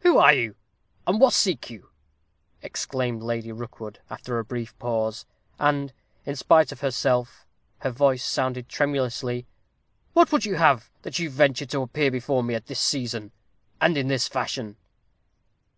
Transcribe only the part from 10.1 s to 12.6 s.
"What would you have, that you venture to appear before me